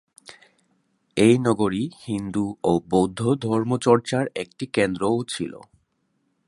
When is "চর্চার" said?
3.77-4.23